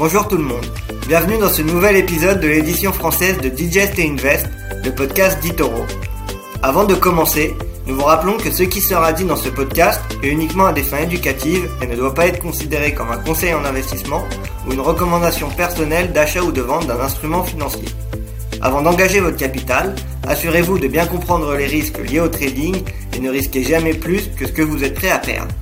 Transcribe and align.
Bonjour 0.00 0.26
tout 0.26 0.38
le 0.38 0.44
monde, 0.44 0.64
bienvenue 1.06 1.36
dans 1.36 1.50
ce 1.50 1.60
nouvel 1.60 1.94
épisode 1.94 2.40
de 2.40 2.48
l'édition 2.48 2.90
française 2.90 3.36
de 3.36 3.50
Digest 3.50 3.98
et 3.98 4.08
Invest, 4.08 4.48
le 4.82 4.94
podcast 4.94 5.38
d'Itoro. 5.42 5.84
Avant 6.62 6.84
de 6.84 6.94
commencer, 6.94 7.54
nous 7.86 7.96
vous 7.96 8.04
rappelons 8.04 8.38
que 8.38 8.50
ce 8.50 8.62
qui 8.62 8.80
sera 8.80 9.12
dit 9.12 9.26
dans 9.26 9.36
ce 9.36 9.50
podcast 9.50 10.00
est 10.22 10.28
uniquement 10.28 10.64
à 10.64 10.72
des 10.72 10.82
fins 10.82 11.02
éducatives 11.02 11.68
et 11.82 11.86
ne 11.86 11.96
doit 11.96 12.14
pas 12.14 12.28
être 12.28 12.40
considéré 12.40 12.94
comme 12.94 13.10
un 13.10 13.18
conseil 13.18 13.52
en 13.52 13.62
investissement 13.62 14.24
ou 14.66 14.72
une 14.72 14.80
recommandation 14.80 15.50
personnelle 15.50 16.14
d'achat 16.14 16.40
ou 16.40 16.50
de 16.50 16.62
vente 16.62 16.86
d'un 16.86 17.00
instrument 17.00 17.44
financier. 17.44 17.88
Avant 18.62 18.80
d'engager 18.80 19.20
votre 19.20 19.36
capital, 19.36 19.94
assurez-vous 20.26 20.78
de 20.78 20.88
bien 20.88 21.04
comprendre 21.04 21.54
les 21.54 21.66
risques 21.66 21.98
liés 21.98 22.20
au 22.20 22.28
trading 22.28 22.74
et 23.14 23.20
ne 23.20 23.28
risquez 23.28 23.64
jamais 23.64 23.92
plus 23.92 24.30
que 24.34 24.46
ce 24.46 24.52
que 24.52 24.62
vous 24.62 24.82
êtes 24.82 24.94
prêt 24.94 25.10
à 25.10 25.18
perdre. 25.18 25.52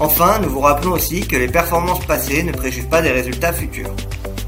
Enfin, 0.00 0.38
nous 0.38 0.48
vous 0.48 0.60
rappelons 0.60 0.92
aussi 0.92 1.26
que 1.26 1.34
les 1.34 1.48
performances 1.48 2.06
passées 2.06 2.44
ne 2.44 2.52
préjugent 2.52 2.88
pas 2.88 3.02
des 3.02 3.10
résultats 3.10 3.52
futurs. 3.52 3.92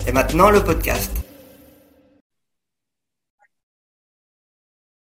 Et 0.06 0.12
maintenant, 0.12 0.48
le 0.48 0.62
podcast. 0.62 1.10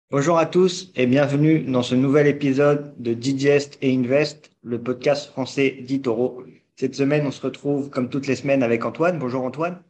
Bonjour 0.09 0.37
à 0.37 0.45
tous 0.45 0.93
et 0.95 1.07
bienvenue 1.07 1.59
dans 1.59 1.83
ce 1.83 1.93
nouvel 1.93 2.25
épisode 2.25 2.93
de 2.97 3.13
Digest 3.13 3.77
et 3.81 3.93
Invest, 3.93 4.51
le 4.63 4.81
podcast 4.81 5.29
français 5.29 5.71
d'Itoro. 5.71 6.45
Cette 6.77 6.95
semaine, 6.95 7.27
on 7.27 7.31
se 7.31 7.41
retrouve 7.41 7.89
comme 7.89 8.09
toutes 8.09 8.27
les 8.27 8.37
semaines 8.37 8.63
avec 8.63 8.85
Antoine. 8.85 9.19
Bonjour 9.19 9.43
Antoine. 9.43 9.83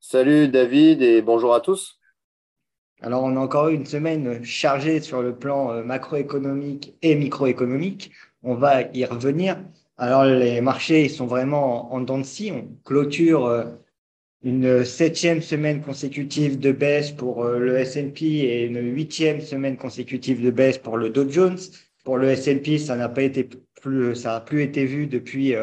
Salut 0.00 0.48
David 0.48 1.00
et 1.00 1.22
bonjour 1.22 1.54
à 1.54 1.60
tous. 1.62 1.98
Alors, 3.00 3.24
on 3.24 3.34
a 3.36 3.40
encore 3.40 3.68
eu 3.68 3.74
une 3.74 3.86
semaine 3.86 4.44
chargée 4.44 5.00
sur 5.00 5.22
le 5.22 5.34
plan 5.34 5.72
euh, 5.72 5.82
macroéconomique 5.82 6.94
et 7.00 7.14
microéconomique. 7.14 8.12
On 8.42 8.54
va 8.54 8.82
y 8.94 9.04
revenir. 9.04 9.58
Alors, 9.96 10.24
les 10.24 10.60
marchés 10.60 11.08
sont 11.08 11.26
vraiment 11.26 11.92
en 11.92 12.00
dents 12.00 12.18
de 12.18 12.24
scie. 12.24 12.52
On 12.52 12.68
clôture 12.84 13.46
euh, 13.46 13.64
une 14.42 14.84
septième 14.84 15.42
semaine 15.42 15.82
consécutive 15.82 16.58
de 16.58 16.72
baisse 16.72 17.10
pour 17.10 17.44
euh, 17.44 17.58
le 17.58 17.78
S&P 17.78 18.24
et 18.24 18.64
une 18.64 18.80
huitième 18.94 19.40
semaine 19.40 19.76
consécutive 19.76 20.42
de 20.42 20.50
baisse 20.50 20.78
pour 20.78 20.96
le 20.96 21.10
Dow 21.10 21.28
Jones. 21.28 21.58
Pour 22.04 22.16
le 22.16 22.30
S&P, 22.30 22.78
ça 22.78 22.96
n'a 22.96 23.08
pas 23.08 23.22
été 23.22 23.48
plus, 23.80 24.16
ça 24.16 24.36
a 24.36 24.40
plus 24.40 24.62
été 24.62 24.86
vu 24.86 25.06
depuis 25.06 25.54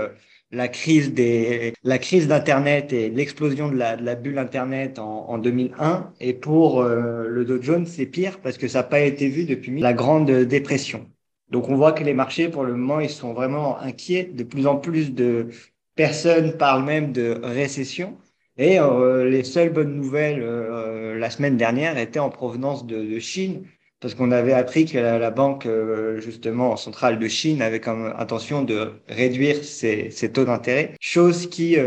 la 0.51 0.67
crise 0.67 1.13
des 1.13 1.73
la 1.83 1.97
crise 1.97 2.27
d'internet 2.27 2.93
et 2.93 3.09
l'explosion 3.09 3.69
de 3.69 3.75
la, 3.75 4.15
bulle 4.15 4.37
internet 4.37 4.97
en, 4.99 5.29
en 5.29 5.37
2001 5.37 6.13
et 6.19 6.33
pour 6.33 6.81
euh, 6.81 7.27
le 7.27 7.43
Dow 7.43 7.61
Jones 7.61 7.85
c'est 7.85 8.05
pire 8.05 8.39
parce 8.39 8.57
que 8.57 8.67
ça 8.67 8.79
n'a 8.79 8.83
pas 8.83 9.01
été 9.01 9.27
vu 9.27 9.45
depuis 9.45 9.79
la 9.79 9.93
grande 9.93 10.31
dépression 10.31 11.09
donc 11.49 11.69
on 11.69 11.75
voit 11.75 11.93
que 11.93 12.03
les 12.03 12.13
marchés 12.13 12.49
pour 12.49 12.63
le 12.63 12.75
moment 12.75 12.99
ils 12.99 13.09
sont 13.09 13.33
vraiment 13.33 13.79
inquiets. 13.79 14.25
De 14.25 14.43
plus 14.43 14.67
en 14.67 14.77
plus 14.77 15.13
de 15.13 15.47
personnes 15.95 16.57
parlent 16.57 16.83
même 16.85 17.11
de 17.13 17.39
récession. 17.43 18.17
Et 18.57 18.79
euh, 18.79 19.29
les 19.29 19.43
seules 19.43 19.71
bonnes 19.71 19.95
nouvelles 19.95 20.41
euh, 20.41 21.17
la 21.17 21.29
semaine 21.29 21.57
dernière 21.57 21.97
étaient 21.97 22.19
en 22.19 22.29
provenance 22.29 22.85
de, 22.85 23.03
de 23.03 23.19
Chine. 23.19 23.65
Parce 23.99 24.13
qu'on 24.13 24.29
avait 24.31 24.53
appris 24.53 24.85
que 24.85 24.97
la, 24.99 25.31
banque 25.31 25.65
euh, 25.65 26.19
justement 26.21 26.77
centrale 26.77 27.17
de 27.17 27.27
Chine 27.27 27.63
avait 27.63 27.79
comme 27.79 28.13
intention 28.17 28.61
de 28.63 28.91
réduire 29.07 29.63
ses, 29.63 30.11
taux 30.31 30.45
d'intérêt, 30.45 30.93
chose 30.99 31.49
qui 31.49 31.77
euh, 31.77 31.81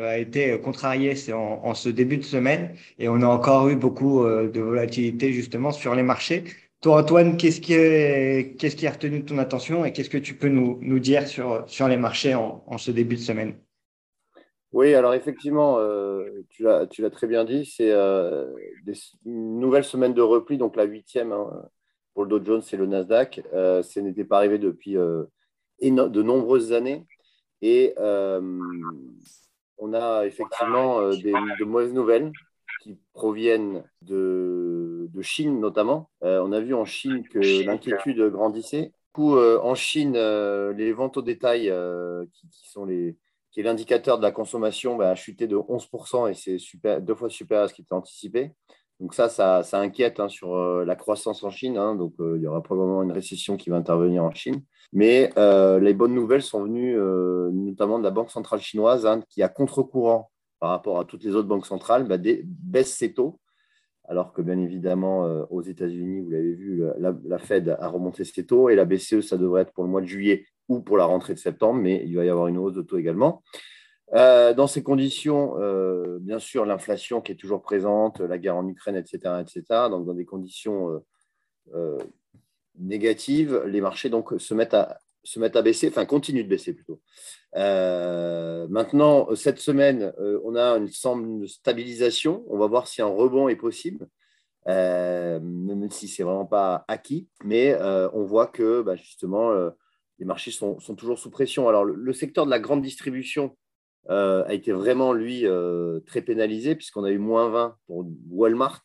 euh, 0.00 0.10
a 0.10 0.18
été 0.18 0.58
contrariée 0.60 1.14
en, 1.32 1.60
en, 1.64 1.74
ce 1.74 1.88
début 1.88 2.18
de 2.18 2.24
semaine. 2.24 2.74
Et 2.98 3.08
on 3.08 3.22
a 3.22 3.26
encore 3.26 3.70
eu 3.70 3.76
beaucoup 3.76 4.22
de 4.26 4.60
volatilité 4.60 5.32
justement 5.32 5.72
sur 5.72 5.94
les 5.94 6.02
marchés. 6.02 6.44
Toi 6.84 7.00
Antoine, 7.00 7.38
qu'est-ce 7.38 7.62
qui, 7.62 8.86
a 8.86 8.90
retenu 8.90 9.24
ton 9.24 9.38
attention 9.38 9.86
et 9.86 9.92
qu'est-ce 9.94 10.10
que 10.10 10.18
tu 10.18 10.34
peux 10.34 10.50
nous, 10.50 10.98
dire 10.98 11.26
sur, 11.26 11.88
les 11.88 11.96
marchés 11.96 12.34
en, 12.34 12.76
ce 12.76 12.90
début 12.90 13.14
de 13.14 13.22
semaine? 13.22 13.56
Oui, 14.70 14.92
alors 14.92 15.14
effectivement, 15.14 15.78
euh, 15.78 16.28
tu 16.50 16.62
l'as 16.62 17.10
très 17.10 17.26
bien 17.26 17.46
dit, 17.46 17.64
c'est 17.64 17.90
euh, 17.90 18.52
une 19.24 19.60
nouvelle 19.60 19.84
semaine 19.84 20.12
de 20.12 20.20
repli, 20.20 20.58
donc 20.58 20.76
la 20.76 20.84
huitième 20.84 21.32
hein, 21.32 21.50
pour 22.12 22.24
le 22.24 22.28
Dow 22.28 22.44
Jones 22.44 22.62
et 22.70 22.76
le 22.76 22.84
Nasdaq. 22.84 23.40
Euh, 23.54 23.82
ce 23.82 24.00
n'était 24.00 24.26
pas 24.26 24.36
arrivé 24.36 24.58
depuis 24.58 24.92
de 24.92 26.22
nombreuses 26.22 26.74
années. 26.74 27.06
Et 27.62 27.94
on 27.96 29.94
a 29.94 30.26
effectivement 30.26 31.00
de 31.08 31.64
mauvaises 31.64 31.94
nouvelles 31.94 32.30
qui 32.84 32.98
proviennent 33.14 33.82
de, 34.02 35.08
Chine 35.22 35.58
notamment. 35.58 36.10
on 36.20 36.52
a 36.52 36.60
vu 36.60 36.74
en 36.74 36.84
Chine 36.84 37.26
que 37.26 37.64
l'inquiétude 37.64 38.20
grandissait. 38.30 38.92
Du 38.92 39.12
coup, 39.14 39.38
en 39.38 39.74
Chine, 39.74 40.12
les 40.12 40.92
ventes 40.92 41.16
au 41.16 41.22
détail, 41.22 41.72
qui 42.32 42.68
sont 42.68 42.84
les 42.84 43.16
qui 43.54 43.60
est 43.60 43.62
l'indicateur 43.62 44.18
de 44.18 44.22
la 44.24 44.32
consommation, 44.32 44.96
bah, 44.96 45.10
a 45.10 45.14
chuté 45.14 45.46
de 45.46 45.56
11% 45.56 46.28
et 46.28 46.34
c'est 46.34 46.58
super, 46.58 47.00
deux 47.00 47.14
fois 47.14 47.30
supérieur 47.30 47.66
à 47.66 47.68
ce 47.68 47.74
qui 47.74 47.82
était 47.82 47.94
anticipé. 47.94 48.50
Donc 48.98 49.14
ça, 49.14 49.28
ça, 49.28 49.62
inquiète 49.78 50.18
hein, 50.18 50.28
sur 50.28 50.56
euh, 50.56 50.84
la 50.84 50.96
croissance 50.96 51.44
en 51.44 51.50
Chine. 51.50 51.78
Hein. 51.78 51.94
donc 51.94 52.14
euh, 52.20 52.34
il 52.36 52.42
y 52.42 52.48
aura 52.48 52.62
probablement 52.62 53.02
une 53.02 53.12
récession 53.12 53.56
qui 53.56 53.70
va 53.70 53.76
intervenir 53.76 54.24
en 54.24 54.32
Chine. 54.32 54.62
Mais 54.92 55.30
euh, 55.36 55.78
les 55.78 55.94
bonnes 55.94 56.14
nouvelles 56.14 56.42
sont 56.42 56.64
venues 56.64 56.96
notamment 57.52 57.98
de 57.98 58.04
la 58.04 58.10
Banque 58.10 58.30
centrale 58.30 58.60
chinoise 58.60 59.06
hein, 59.06 59.20
qui, 59.28 59.42
à 59.42 59.48
contre-courant 59.48 60.30
par 60.64 60.70
rapport 60.70 60.98
à 60.98 61.04
toutes 61.04 61.24
les 61.24 61.34
autres 61.34 61.46
banques 61.46 61.66
centrales, 61.66 62.08
bah, 62.08 62.16
baisse 62.16 62.94
ses 62.94 63.12
taux. 63.12 63.38
Alors 64.08 64.32
que 64.32 64.40
bien 64.40 64.58
évidemment, 64.58 65.20
aux 65.50 65.60
États-Unis, 65.60 66.22
vous 66.22 66.30
l'avez 66.30 66.54
vu, 66.54 66.82
la, 66.96 67.14
la, 67.22 67.38
Fed 67.38 67.76
a 67.78 67.86
remonté 67.86 68.24
ses 68.24 68.46
taux 68.46 68.70
et 68.70 68.74
la 68.74 68.86
BCE, 68.86 69.20
ça 69.20 69.36
devrait 69.36 69.60
être 69.60 69.74
pour 69.74 69.84
le 69.84 69.90
mois 69.90 70.00
de 70.00 70.06
juillet 70.06 70.46
ou 70.70 70.80
pour 70.80 70.96
la 70.96 71.04
rentrée 71.04 71.34
de 71.34 71.38
septembre, 71.38 71.80
mais 71.82 72.02
il 72.06 72.16
va 72.16 72.24
y 72.24 72.30
avoir 72.30 72.46
une 72.46 72.56
hausse 72.56 72.72
de 72.72 72.80
taux 72.80 72.96
également. 72.96 73.42
Euh, 74.14 74.54
dans 74.54 74.66
ces 74.66 74.82
conditions, 74.82 75.60
euh, 75.60 76.16
bien 76.18 76.38
sûr, 76.38 76.64
l'inflation 76.64 77.20
qui 77.20 77.32
est 77.32 77.36
toujours 77.36 77.60
présente, 77.60 78.20
la 78.20 78.38
guerre 78.38 78.56
en 78.56 78.66
Ukraine, 78.66 78.96
etc., 78.96 79.18
etc. 79.42 79.62
Donc, 79.90 80.06
dans 80.06 80.14
des 80.14 80.24
conditions 80.24 81.04
euh, 81.74 81.98
négatives, 82.78 83.64
les 83.66 83.82
marchés 83.82 84.08
donc 84.08 84.32
se 84.38 84.54
mettent 84.54 84.72
à 84.72 84.98
se 85.24 85.40
mettent 85.40 85.56
à 85.56 85.62
baisser, 85.62 85.88
enfin 85.88 86.06
continuent 86.06 86.44
de 86.44 86.48
baisser 86.48 86.74
plutôt. 86.74 87.00
maintenant, 87.54 89.34
cette 89.34 89.58
semaine, 89.58 90.12
on 90.44 90.54
a 90.54 90.76
une 90.76 90.88
semble 90.88 91.48
stabilisation. 91.48 92.44
On 92.48 92.58
va 92.58 92.66
voir 92.66 92.86
si 92.86 93.02
un 93.02 93.06
rebond 93.06 93.48
est 93.48 93.56
possible, 93.56 94.06
même 94.66 95.90
si 95.90 96.08
c'est 96.08 96.22
vraiment 96.22 96.46
pas 96.46 96.84
acquis. 96.88 97.28
Mais 97.42 97.76
on 98.12 98.24
voit 98.24 98.46
que 98.46 98.82
bah, 98.82 98.96
justement 98.96 99.70
les 100.18 100.24
marchés 100.24 100.50
sont, 100.50 100.76
toujours 100.96 101.18
sous 101.18 101.30
pression. 101.30 101.68
Alors, 101.68 101.84
le, 101.84 102.12
secteur 102.12 102.46
de 102.46 102.50
la 102.50 102.60
grande 102.60 102.82
distribution 102.82 103.56
euh, 104.10 104.44
a 104.44 104.54
été 104.54 104.72
vraiment, 104.72 105.12
lui, 105.12 105.46
euh, 105.46 106.00
très 106.00 106.22
pénalisé, 106.22 106.74
puisqu'on 106.74 107.04
a 107.04 107.10
eu 107.10 107.18
moins 107.18 107.48
20 107.48 107.76
pour 107.86 108.06
Walmart, 108.30 108.82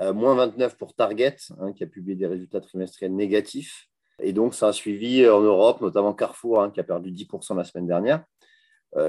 euh, 0.00 0.12
moins 0.12 0.34
29 0.34 0.76
pour 0.76 0.94
Target, 0.94 1.36
hein, 1.60 1.72
qui 1.72 1.84
a 1.84 1.86
publié 1.86 2.16
des 2.16 2.26
résultats 2.26 2.60
trimestriels 2.60 3.14
négatifs. 3.14 3.88
Et 4.20 4.32
donc, 4.32 4.54
ça 4.54 4.68
a 4.68 4.72
suivi 4.72 5.28
en 5.28 5.40
Europe, 5.40 5.80
notamment 5.80 6.12
Carrefour, 6.12 6.62
hein, 6.62 6.70
qui 6.70 6.80
a 6.80 6.84
perdu 6.84 7.10
10% 7.10 7.56
la 7.56 7.64
semaine 7.64 7.86
dernière. 7.86 8.24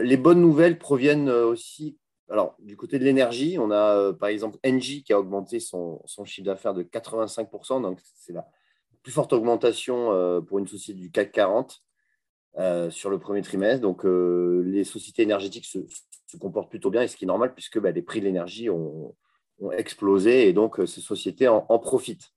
les 0.02 0.18
bonnes 0.18 0.42
nouvelles 0.42 0.78
proviennent 0.78 1.30
aussi 1.30 1.97
alors, 2.31 2.56
du 2.59 2.78
côté 2.78 3.00
de 3.00 3.03
l'énergie, 3.03 3.58
on 3.59 3.72
a 3.72 4.14
par 4.14 4.30
exemple 4.30 4.59
Engie 4.64 5.03
qui 5.03 5.14
a 5.14 5.20
augmenté 5.20 5.59
son, 5.59 6.00
chiffre 6.25 6.46
d'affaires 6.46 6.75
de 6.75 6.84
85%. 6.84 7.81
Donc, 7.81 8.00
c'est 8.03 8.34
la, 8.34 8.47
plus 9.02 9.12
forte 9.12 9.34
augmentation 9.34 10.12
euh, 10.12 10.42
pour 10.42 10.59
une 10.59 10.68
société 10.68 11.00
du 11.00 11.12
CAC 11.12 11.31
40 11.31 11.81
euh, 12.58 12.90
sur 12.90 13.09
le 13.09 13.20
premier 13.20 13.41
trimestre. 13.41 13.81
Donc, 13.81 14.06
euh, 14.06 14.64
les 14.66 14.84
sociétés 14.84 15.24
énergétiques 15.24 15.66
se, 15.66 15.80
comportent 16.40 16.70
plutôt 16.70 16.91
bien, 16.91 17.02
et 17.02 17.08
ce 17.08 17.18
qui 17.18 17.26
est 17.26 17.28
normal 17.28 17.53
puisque 17.53 17.80
bah, 17.80 17.91
les 17.91 18.02
prix 18.02 18.20
de 18.20 18.26
l'énergie 18.26 18.70
ont, 18.70 19.16
explosé 19.74 20.47
et 20.47 20.53
donc 20.53 20.80
ces 20.88 21.02
sociétés 21.02 21.50
en, 21.50 21.80
profitent. 21.80 22.31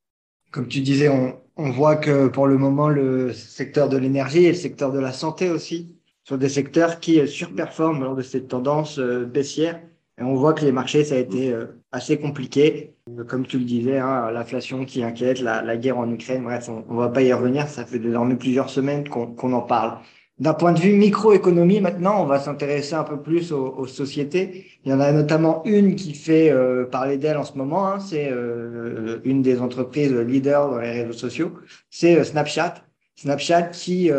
Comme 0.53 0.69
tu 0.69 0.81
disais, 0.81 1.09
on, 1.09 1.41
on, 1.57 1.71
voit 1.71 1.97
que 1.97 2.29
pour 2.29 2.47
le 2.47 2.59
moment, 2.59 2.89
le 2.89 3.33
secteur 3.33 3.89
de 3.89 3.97
l'énergie 3.97 4.45
et 4.45 4.49
le 4.51 4.55
secteur 4.55 4.93
de 4.93 5.01
la 5.01 5.13
santé 5.13 5.51
aussi 5.51 5.97
sont 6.25 6.37
des 6.37 6.49
secteurs 6.49 7.01
qui 7.01 7.27
surperforment 7.27 8.05
lors 8.05 8.15
de 8.15 8.23
cette 8.23 8.49
tendance 8.49 9.01
baissière. 9.01 9.81
Et 10.19 10.22
on 10.22 10.34
voit 10.34 10.53
que 10.53 10.65
les 10.65 10.72
marchés, 10.72 11.04
ça 11.04 11.16
a 11.16 11.19
été 11.19 11.53
assez 11.91 12.19
compliqué. 12.19 12.95
Comme 13.28 13.47
tu 13.47 13.59
le 13.59 13.65
disais, 13.65 13.99
hein, 13.99 14.31
l'inflation 14.31 14.84
qui 14.84 15.03
inquiète, 15.03 15.41
la, 15.41 15.77
guerre 15.77 15.99
en 15.99 16.10
Ukraine, 16.10 16.45
bref, 16.45 16.69
on 16.69 16.84
ne 16.93 16.98
va 16.98 17.09
pas 17.09 17.22
y 17.22 17.33
revenir, 17.33 17.66
ça 17.69 17.84
fait 17.84 17.98
désormais 17.98 18.37
plusieurs 18.37 18.71
semaines 18.71 19.09
qu'on 19.09 19.53
en 19.53 19.63
parle. 19.63 19.98
D'un 20.42 20.54
point 20.54 20.72
de 20.72 20.80
vue 20.80 20.97
microéconomie, 20.97 21.80
maintenant, 21.80 22.21
on 22.21 22.27
va 22.27 22.41
s'intéresser 22.41 22.94
un 22.94 23.04
peu 23.04 23.22
plus 23.22 23.53
aux, 23.53 23.86
sociétés. 23.86 24.66
Il 24.84 24.91
y 24.91 24.92
en 24.92 24.98
a 24.98 25.12
notamment 25.12 25.62
une 25.65 25.94
qui 25.94 26.15
fait 26.15 26.50
euh, 26.50 26.84
parler 26.84 27.16
d'elle 27.16 27.36
en 27.36 27.44
ce 27.44 27.56
moment, 27.56 27.86
hein, 27.86 28.00
c'est 28.00 28.28
euh, 28.28 29.21
une 29.22 29.42
des 29.42 29.60
entreprises 29.60 30.12
leaders 30.12 30.68
dans 30.68 30.78
les 30.78 30.91
réseaux 30.91 31.12
sociaux, 31.12 31.53
c'est 31.91 32.18
euh, 32.18 32.24
Snapchat. 32.24 32.74
Snapchat 33.15 33.62
qui 33.68 34.10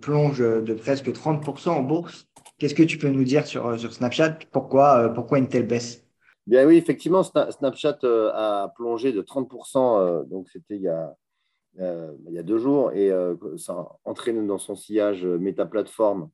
plonge 0.00 0.38
de 0.38 0.74
presque 0.74 1.08
30% 1.08 1.70
en 1.70 1.82
bourse. 1.82 2.28
Qu'est-ce 2.58 2.76
que 2.76 2.84
tu 2.84 2.96
peux 2.96 3.08
nous 3.08 3.24
dire 3.24 3.48
sur, 3.48 3.80
Snapchat? 3.80 4.38
Pourquoi, 4.52 5.08
pourquoi 5.08 5.38
une 5.38 5.48
telle 5.48 5.66
baisse? 5.66 6.04
Bien 6.46 6.64
oui, 6.66 6.76
effectivement, 6.76 7.24
Snapchat 7.24 7.98
a 8.04 8.72
plongé 8.76 9.12
de 9.12 9.22
30%, 9.22 9.98
euh, 9.98 10.22
donc 10.24 10.48
c'était 10.52 10.76
il, 10.76 10.82
y 10.82 10.88
a, 10.88 11.16
euh, 11.78 12.12
il 12.26 12.34
y 12.34 12.38
a 12.38 12.42
deux 12.42 12.58
jours, 12.58 12.92
et 12.92 13.10
ça 13.56 13.72
a 13.72 13.98
entraîné 14.04 14.44
dans 14.46 14.58
son 14.58 14.74
sillage 14.74 15.24
Meta 15.24 15.66
Platform 15.66 16.28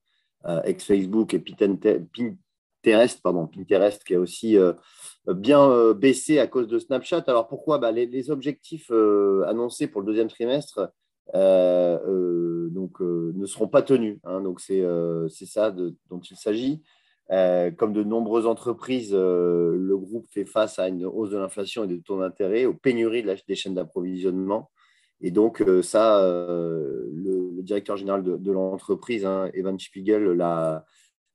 ex-Facebook 0.65 1.35
et 1.35 1.41
Pinterest, 1.41 3.21
pardon, 3.21 3.47
Pinterest 3.47 4.05
qui 4.05 4.15
a 4.15 4.21
aussi 4.21 4.57
bien 5.27 5.93
baissé 5.93 6.39
à 6.39 6.47
cause 6.47 6.69
de 6.69 6.79
Snapchat. 6.79 7.25
Alors 7.27 7.49
pourquoi? 7.49 7.79
Bah, 7.79 7.91
les, 7.91 8.31
objectifs 8.31 8.91
annoncés 9.47 9.89
pour 9.89 10.03
le 10.03 10.07
deuxième 10.07 10.29
trimestre 10.29 10.93
donc, 11.35 13.01
ne 13.01 13.47
seront 13.47 13.69
pas 13.69 13.83
tenus. 13.83 14.19
Hein. 14.25 14.41
donc 14.41 14.61
c'est 14.61 14.85
ça 15.47 15.73
dont 15.73 16.21
il 16.21 16.37
s'agit. 16.37 16.83
comme 17.29 17.93
de 17.93 18.05
nombreuses 18.05 18.47
entreprises, 18.47 19.13
le 19.15 19.97
groupe 19.97 20.27
fait 20.31 20.45
face 20.45 20.79
à 20.79 20.87
une 20.87 21.05
hausse 21.07 21.31
de 21.31 21.39
l'inflation 21.39 21.85
et 21.85 21.89
des 21.89 22.01
taux 22.01 22.21
d'intérêt, 22.21 22.67
aux 22.67 22.75
pénuries 22.75 23.27
des 23.49 23.55
chaînes 23.57 23.75
d'approvisionnement. 23.75 24.71
Et 25.21 25.31
donc, 25.31 25.65
ça, 25.83 26.21
le, 26.23 27.63
directeur 27.63 27.97
général 27.97 28.23
de, 28.23 28.53
l'entreprise, 28.53 29.25
hein, 29.27 29.51
Evan 29.55 29.79
Spiegel, 29.79 30.25
l'a 30.33 30.85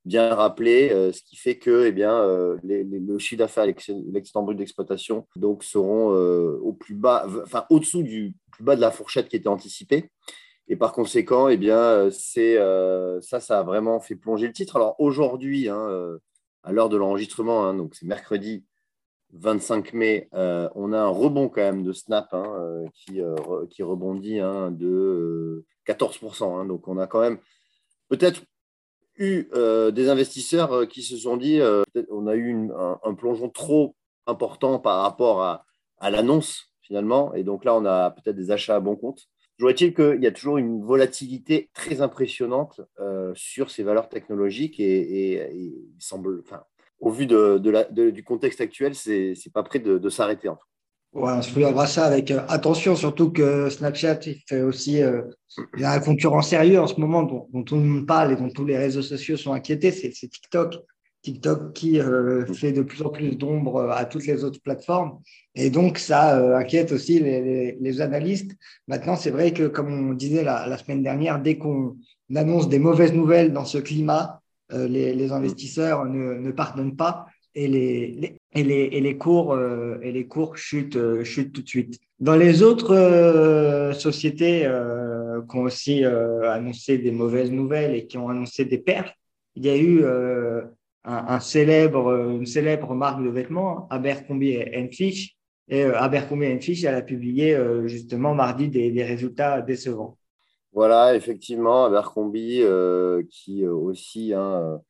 bien 0.06 0.34
rappelé, 0.34 0.90
euh, 0.92 1.12
ce 1.12 1.22
qui 1.22 1.36
fait 1.36 1.58
que 1.58 1.86
eh 1.86 1.92
bien, 1.92 2.14
euh, 2.14 2.58
les, 2.64 2.84
le 2.84 3.20
chiffre 3.20 3.40
d'affaires 3.40 3.66
et 3.66 3.76
l'excédent 4.12 4.44
brut 4.44 4.58
d'exploitation 4.58 5.28
donc, 5.36 5.64
seront 5.64 6.14
euh, 6.16 6.58
au 6.62 6.74
plus 6.74 6.96
bas, 6.96 7.28
enfin 7.44 7.66
au-dessous 7.70 8.04
du 8.04 8.34
plus 8.52 8.64
bas 8.64 8.76
de 8.76 8.82
la 8.82 8.92
fourchette 8.92 9.30
qui 9.30 9.36
était 9.36 9.48
anticipée. 9.48 10.10
Et 10.68 10.76
par 10.76 10.94
conséquent, 10.94 11.50
eh 11.50 11.58
bien, 11.58 12.10
c'est, 12.12 12.56
ça, 13.22 13.40
ça 13.42 13.60
a 13.60 13.64
vraiment 13.64 14.00
fait 14.00 14.16
plonger 14.16 14.48
le 14.48 14.54
titre. 14.54 14.78
Alors 14.78 14.96
aujourd'hui, 15.00 15.68
hein, 15.68 16.18
à 16.64 16.72
l'heure 16.72 16.88
de 16.88 16.96
l'enregistrement, 16.96 17.66
hein, 17.66 17.74
donc 17.74 17.94
c'est 17.94 18.06
mercredi 18.06 18.64
25 19.34 19.94
mai, 19.94 20.30
on 20.34 20.94
a 20.94 21.00
un 21.00 21.08
rebond 21.08 21.50
quand 21.50 21.62
même 21.62 21.84
de 21.84 21.94
Snap 21.94 22.28
hein, 22.34 22.84
qui, 22.94 23.22
qui 23.70 23.84
rebondit 23.84 24.40
de 24.40 25.66
14%. 25.88 26.68
donc 26.68 26.88
on 26.88 26.98
a 26.98 27.08
quand 27.08 27.22
même 27.22 27.40
peut-être 28.10 28.44
eu 29.18 29.48
euh, 29.54 29.92
des 29.92 30.10
investisseurs 30.10 30.74
euh, 30.74 30.86
qui 30.86 31.04
se 31.04 31.16
sont 31.18 31.38
dit 31.38 31.60
euh, 31.60 31.84
on 32.10 32.28
a 32.28 32.36
eu 32.36 32.70
un, 33.04 33.14
plongeon 33.14 33.50
trop 33.50 33.96
important 34.26 34.80
par 34.80 35.02
rapport 35.02 35.42
à, 35.44 35.66
l'annonce 36.10 36.74
finalement, 36.82 37.34
et 37.36 37.44
donc 37.44 37.64
là 37.64 37.76
on 37.76 37.86
a 37.86 38.10
peut-être 38.10 38.36
des 38.36 38.52
achats 38.52 38.76
à 38.76 38.80
bon 38.80 38.96
compte. 38.96 39.28
Je 39.60 39.68
il 39.68 39.94
qu'il 39.94 40.24
y 40.24 40.28
a 40.28 40.32
toujours 40.32 40.58
une 40.58 40.84
volatilité 40.84 41.70
très 41.76 42.02
impressionnante 42.02 42.82
sur 43.36 43.70
ces 43.70 43.84
valeurs 43.84 44.10
technologiques 44.10 44.80
et, 44.80 45.54
il 45.54 45.94
semble, 46.00 46.40
enfin, 46.40 46.64
au 47.02 47.10
vu 47.10 47.26
du 47.26 48.24
contexte 48.24 48.62
actuel, 48.62 48.96
c'est 48.96 49.34
n'est 49.34 49.52
pas 49.52 49.64
prêt 49.64 49.80
de, 49.80 50.10
s'arrêter 50.10 50.48
en 50.48 50.56
tout 50.56 50.66
Ouais, 51.14 51.34
on 51.34 51.42
se 51.42 51.60
voir 51.60 51.90
ça 51.90 52.06
avec 52.06 52.32
euh, 52.32 52.40
attention, 52.48 52.96
surtout 52.96 53.32
que 53.32 53.70
Snapchat 53.70 54.20
il 54.28 54.42
fait 54.48 54.62
aussi 54.62 55.04
euh, 55.04 55.24
il 55.76 55.84
a 55.84 55.92
un 55.92 56.00
concurrent 56.00 56.42
sérieux 56.42 56.80
en 56.80 56.88
ce 56.88 56.98
moment 57.02 57.24
dont, 57.24 57.76
monde 57.76 58.08
parle 58.08 58.32
et 58.32 58.36
dont 58.38 58.48
tous 58.48 58.64
les 58.64 58.78
réseaux 58.78 59.02
sociaux 59.02 59.36
sont 59.36 59.52
inquiétés, 59.52 59.92
c'est 59.92 60.10
TikTok. 60.10 60.78
TikTok 61.22 61.74
qui 61.74 62.00
euh, 62.00 62.46
fait 62.54 62.72
de 62.72 62.82
plus 62.82 63.02
en 63.02 63.10
plus 63.10 63.36
d'ombre 63.36 63.92
à 63.92 64.06
toutes 64.06 64.26
les 64.26 64.46
autres 64.46 64.62
plateformes. 64.62 65.20
Et 65.54 65.70
donc, 65.70 65.98
ça 65.98 66.58
inquiète 66.58 66.94
aussi 66.94 67.20
les, 67.20 68.02
analystes. 68.02 68.56
Maintenant, 68.88 69.18
c'est 69.18 69.30
vrai 69.32 69.52
que, 69.52 69.68
comme 69.68 70.12
on 70.12 70.14
disait 70.14 70.44
la 70.44 70.78
semaine 70.78 71.04
dernière, 71.04 71.40
dès 71.40 71.58
qu'on 71.58 71.98
annonce 72.34 72.70
des 72.70 72.80
mauvaises 72.80 73.14
nouvelles 73.14 73.54
dans 73.54 73.66
ce 73.66 73.78
climat, 73.78 74.41
les, 74.74 75.14
les, 75.14 75.32
investisseurs 75.32 76.06
ne, 76.06 76.36
ne 76.36 76.52
pardonnent 76.52 76.96
pas 76.96 77.26
et 77.56 77.68
les, 77.68 78.38
et 78.54 78.64
les, 78.64 78.90
et 78.92 79.02
les 79.02 79.18
cours, 79.18 79.54
euh, 79.54 80.00
et 80.02 80.12
les 80.12 80.28
cours 80.28 80.58
chutent, 80.58 80.96
euh, 80.96 81.24
chutent 81.24 81.54
tout 81.54 81.62
de 81.62 81.68
suite. 81.68 82.00
Dans 82.20 82.36
les 82.36 82.64
autres 82.64 82.96
euh, 82.96 83.94
sociétés 83.94 84.70
qui 85.50 85.58
ont 85.58 85.64
aussi 85.64 86.06
annoncé 86.06 86.98
des 86.98 87.12
mauvaises 87.12 87.52
nouvelles 87.52 87.96
et 87.96 88.06
qui 88.06 88.18
ont 88.18 88.30
annoncé 88.30 88.66
des 88.66 88.78
pertes, 88.78 89.14
il 89.56 89.66
y 89.66 89.70
a 89.70 89.78
eu 89.78 90.06
un, 90.06 90.70
un, 91.04 91.40
célèbre, 91.40 92.30
une 92.30 92.46
célèbre 92.46 92.94
marque 92.94 93.24
de 93.24 93.30
vêtements, 93.30 93.88
Abercrombie 93.90 94.60
Fitch. 94.92 95.36
Et 95.68 95.84
Abercrombie 95.84 96.60
Fitch, 96.62 96.84
elle 96.84 96.96
a 96.96 97.02
publié 97.02 97.58
justement 97.86 98.36
mardi 98.36 98.70
des, 98.70 98.92
des 98.92 99.04
résultats 99.04 99.62
décevants. 99.62 100.18
Voilà, 100.74 101.16
effectivement, 101.16 101.86
Abercrombie 101.86 102.64
qui 103.30 103.68
aussi 103.68 104.34
hein, 104.34 104.82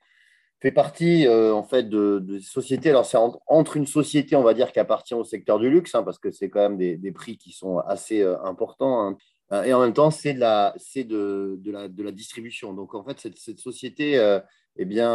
fait 0.62 0.72
partie 0.72 1.25
euh, 1.28 1.54
en 1.54 1.63
fait 1.63 1.89
de, 1.89 2.39
sociétés. 2.39 2.92
Alors 2.92 3.06
c'est 3.06 3.18
entre 3.48 3.78
une 3.78 3.88
société, 3.88 4.36
on 4.36 4.44
va 4.44 4.54
dire, 4.54 4.72
qui 4.72 4.80
appartient 4.80 5.16
au 5.16 5.24
secteur 5.24 5.60
du 5.60 5.69
luxe, 5.69 5.95
hein, 5.95 6.04
parce 6.04 6.19
que 6.19 6.30
c'est 6.30 6.50
quand 6.50 6.60
même 6.60 6.78
des, 6.78 7.12
prix 7.12 7.38
qui 7.38 7.51
sont 7.51 7.80
assez 7.80 8.22
euh, 8.22 8.39
importants. 8.44 9.01
Hein. 9.01 9.18
Euh, 9.54 9.63
et 9.63 9.74
en 9.74 9.81
même 9.81 9.94
temps, 9.94 10.12
c'est 10.12 10.33
de 10.33 10.39
la, 10.39 10.75
de, 10.95 11.60
de, 11.60 11.88
de 11.88 12.10
distribution. 12.12 12.74
Donc 12.74 12.94
en 12.94 13.04
fait, 13.04 13.19
cette, 13.19 13.38
cette 13.38 13.60
société, 13.60 14.39
eh 14.78 14.86
bien, 14.86 15.12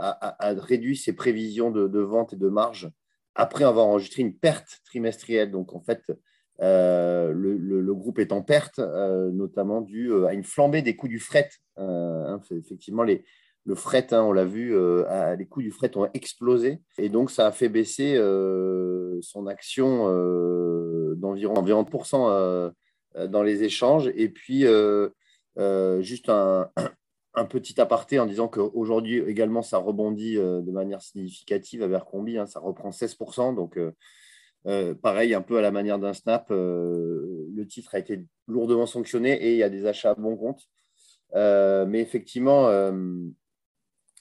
a, 0.00 0.54
réduit 0.58 0.96
ses 0.96 1.14
prévisions 1.14 1.70
de, 1.70 1.86
de, 1.86 2.00
vente 2.00 2.32
et 2.32 2.36
de 2.36 2.48
marge 2.48 2.90
après 3.34 3.64
avoir 3.64 3.86
enregistré 3.86 4.22
une 4.22 4.34
perte 4.34 4.80
trimestrielle. 4.84 5.52
Donc 5.52 5.74
en 5.74 5.80
fait, 5.80 6.02
le, 6.60 7.32
le, 7.32 7.94
groupe 7.94 8.18
est 8.18 8.32
en 8.32 8.42
perte, 8.42 8.78
notamment 8.78 9.80
dû 9.80 10.12
à 10.26 10.32
une 10.32 10.44
flambée 10.44 10.82
des 10.82 10.96
coûts 10.96 11.08
du 11.08 11.20
fret. 11.20 11.50
Hein, 11.76 12.40
effectivement, 12.50 13.04
le 13.68 13.74
fret, 13.74 14.06
hein, 14.14 14.22
on 14.22 14.32
l'a 14.32 14.46
vu, 14.46 14.74
euh, 14.74 15.36
les 15.36 15.46
coûts 15.46 15.60
du 15.60 15.70
fret 15.70 15.94
ont 15.96 16.08
explosé. 16.14 16.80
Et 16.96 17.10
donc, 17.10 17.30
ça 17.30 17.46
a 17.46 17.52
fait 17.52 17.68
baisser 17.68 18.16
euh, 18.16 19.18
son 19.20 19.46
action 19.46 20.06
euh, 20.08 21.14
d'environ 21.16 21.54
environ 21.54 21.84
dans 23.28 23.42
les 23.42 23.64
échanges. 23.64 24.10
Et 24.14 24.30
puis, 24.30 24.64
juste 26.00 26.30
un, 26.30 26.70
petit 27.50 27.78
aparté 27.78 28.18
en 28.18 28.24
disant 28.24 28.48
qu'aujourd'hui 28.48 29.18
également, 29.18 29.60
ça 29.60 29.76
rebondit 29.76 30.36
de 30.36 30.70
manière 30.70 31.02
significative 31.02 31.82
à 31.82 31.84
Abercrombie. 31.84 32.38
Hein, 32.38 32.46
ça 32.46 32.60
reprend 32.60 32.88
16%. 32.88 33.54
Donc, 33.54 33.78
pareil, 35.02 35.34
un 35.34 35.42
peu 35.42 35.58
à 35.58 35.62
la 35.62 35.70
manière 35.70 35.98
d'un 35.98 36.14
snap, 36.14 36.50
le 36.50 37.64
titre 37.68 37.94
a 37.94 37.98
été 37.98 38.24
lourdement 38.46 38.86
sanctionné 38.86 39.32
et 39.32 39.52
il 39.52 39.58
y 39.58 39.62
a 39.62 39.70
des 39.70 39.86
achats 39.86 40.10
à 40.10 40.14
bon 40.14 40.36
compte. 40.36 40.68
mais 41.34 42.00
effectivement, 42.00 42.68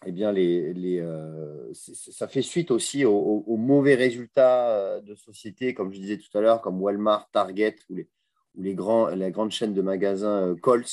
eh 0.05 0.11
bien, 0.11 0.33
euh, 0.35 1.73
ça 1.73 2.27
fait 2.27 2.43
suite 2.43 2.69
aussi 2.69 3.03
aux, 3.03 3.57
mauvais 3.57 3.95
résultats 3.95 4.69
euh, 4.69 5.01
de 5.01 5.15
sociétés, 5.15 5.73
comme 5.73 5.91
je 5.91 5.99
disais 5.99 6.17
tout 6.17 6.35
à 6.37 6.41
l'heure, 6.41 6.61
comme 6.61 6.79
Walmart, 6.81 7.29
Target 7.31 7.75
ou 7.89 7.95
les, 7.95 8.07
ou 8.55 8.61
les 8.61 8.75
la 9.15 9.31
grande 9.31 9.51
chaîne 9.51 9.73
de 9.73 9.81
magasins 9.81 10.49
euh, 10.49 10.55
Coles, 10.55 10.85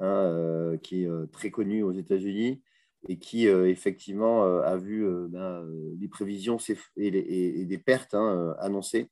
hein, 0.00 0.76
qui 0.82 1.04
est 1.04 1.32
très 1.32 1.50
connue 1.50 1.82
aux 1.84 1.92
États-Unis 1.92 2.60
et 3.08 3.18
qui 3.18 3.46
effectivement 3.46 4.44
a 4.62 4.76
vu 4.76 5.06
ben, 5.28 5.66
les 6.00 6.08
prévisions 6.08 6.58
et, 6.96 7.64
des 7.64 7.78
pertes 7.78 8.14
hein, 8.14 8.54
annoncées. 8.58 9.08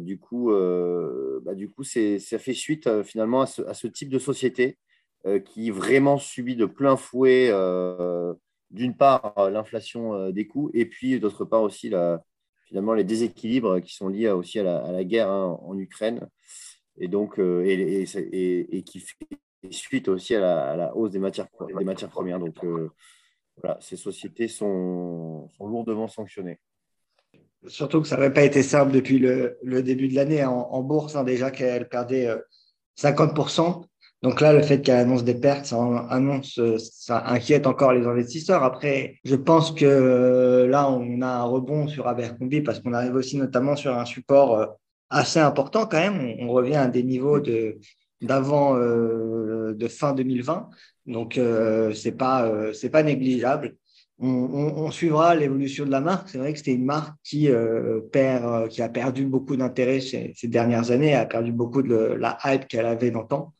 du 0.00 0.18
coup, 0.18 0.50
bah, 1.44 1.54
du 1.54 1.68
coup 1.68 1.84
ça 1.84 2.38
fait 2.38 2.54
suite 2.54 3.02
finalement 3.02 3.42
à 3.42 3.46
ce, 3.46 3.86
type 3.86 4.08
de 4.08 4.18
société 4.18 4.78
euh, 5.24 5.38
qui 5.38 5.70
vraiment 5.70 6.18
subit 6.18 6.56
de 6.56 6.66
plein 6.66 6.96
fouet, 6.96 7.48
euh, 7.52 8.34
d'une 8.72 8.96
part, 8.96 9.50
l'inflation 9.52 10.14
euh, 10.14 10.32
des 10.32 10.48
coûts, 10.48 10.68
et 10.74 10.84
puis 10.84 11.20
d'autre 11.20 11.44
part 11.44 11.62
aussi 11.62 11.92
finalement 12.66 12.92
les 12.92 13.04
déséquilibres 13.04 13.80
qui 13.80 13.94
sont 13.94 14.08
liés 14.08 14.30
aussi 14.30 14.58
à 14.58 14.64
la, 14.64 15.04
guerre 15.04 15.30
hein, 15.30 15.60
en 15.62 15.78
Ukraine, 15.78 16.28
et 16.98 17.06
donc 17.06 17.38
et, 17.38 18.02
et, 18.02 18.82
qui 18.82 18.98
fait 18.98 19.14
suite 19.70 20.08
aussi 20.08 20.34
à 20.34 20.76
la, 20.76 20.96
hausse 20.96 21.10
des 21.10 21.18
matières, 21.18 21.46
des 21.78 21.84
matières 21.84 22.10
premières. 22.10 22.38
Donc 22.38 22.56
voilà, 23.60 23.78
ces 23.80 23.96
sociétés 23.96 24.48
sont, 24.48 25.48
sont 25.56 25.66
lourdement 25.66 26.08
sanctionnées. 26.08 26.58
Surtout 27.68 28.02
que 28.02 28.08
ça 28.08 28.16
n'avait 28.16 28.32
pas 28.32 28.42
été 28.42 28.62
simple 28.62 28.90
depuis 28.90 29.18
le, 29.18 29.58
le 29.62 29.82
début 29.82 30.08
de 30.08 30.14
l'année 30.14 30.44
en, 30.44 30.82
bourse, 30.82 31.14
hein, 31.14 31.22
déjà 31.22 31.50
qu'elle 31.50 31.88
perdait 31.88 32.28
50%. 32.98 33.84
Donc 34.22 34.40
là, 34.40 34.52
le 34.52 34.62
fait 34.62 34.80
qu'elle 34.82 34.98
annonce 34.98 35.24
des 35.24 35.34
pertes, 35.34 35.66
ça, 35.66 35.76
annonce, 36.08 36.60
ça 36.78 37.24
inquiète 37.26 37.66
encore 37.66 37.92
les 37.92 38.06
investisseurs. 38.06 38.62
Après, 38.62 39.16
je 39.24 39.34
pense 39.34 39.72
que 39.72 39.84
euh, 39.84 40.68
là, 40.68 40.88
on 40.88 41.22
a 41.22 41.26
un 41.26 41.42
rebond 41.42 41.88
sur 41.88 42.06
Abercrombie 42.06 42.60
parce 42.60 42.78
qu'on 42.78 42.92
arrive 42.92 43.16
aussi 43.16 43.36
notamment 43.36 43.74
sur 43.74 43.98
un 43.98 44.04
support 44.04 44.58
euh, 44.58 44.66
assez 45.10 45.40
important 45.40 45.86
quand 45.86 45.98
même. 45.98 46.36
On, 46.38 46.48
revient 46.52 46.76
à 46.76 46.86
des 46.86 47.02
niveaux 47.02 47.40
de 47.40 47.78
d'avant 48.20 48.76
euh, 48.76 49.51
de 49.74 49.88
fin 49.88 50.12
2020. 50.12 50.70
Donc 51.06 51.38
euh, 51.38 51.92
c'est 51.94 52.12
pas 52.12 52.72
c'est 52.74 52.90
pas 52.90 53.02
négligeable. 53.02 53.76
On, 54.24 54.90
suivra 54.92 55.34
l'évolution 55.34 55.84
de 55.84 55.90
la 55.90 56.00
marque. 56.00 56.28
C'est 56.28 56.38
vrai 56.38 56.52
que 56.52 56.58
c'était 56.58 56.74
une 56.74 56.84
marque 56.84 57.16
qui 57.24 57.48
perd, 58.12 58.68
qui 58.68 58.80
a 58.80 58.88
perdu 58.88 59.26
beaucoup 59.26 59.56
d'intérêt 59.56 60.00
ces, 60.00 60.34
dernières 60.44 60.92
années, 60.92 61.14
a 61.16 61.26
perdu 61.26 61.50
beaucoup 61.50 61.82
de 61.82 61.96
la 61.96 62.38
hype 62.44 62.68
qu'elle 62.68 62.86
avait 62.86 63.10
dans 63.10 63.22
le 63.22 63.26
temps. 63.26 63.52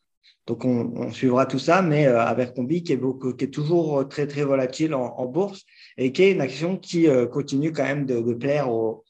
Donc, 0.45 0.65
on, 0.65 1.09
suivra 1.11 1.45
tout 1.45 1.59
ça, 1.59 1.81
mais 1.81 2.05
euh, 2.05 2.19
Abercrombie 2.19 2.83
qui 2.83 2.91
est, 2.93 3.47
toujours 3.51 3.99
euh, 3.99 4.03
très, 4.03 4.27
très 4.27 4.43
volatile 4.43 4.93
en, 4.93 5.25
bourse 5.25 5.63
et 5.97 6.11
qui 6.11 6.23
est 6.23 6.31
une 6.33 6.41
action 6.41 6.77
qui 6.77 7.07
euh, 7.07 7.27
continue 7.27 7.71
quand 7.71 7.83
même 7.83 8.05
de, 8.05 8.33
plaire 8.33 8.69
aux, 8.69 9.02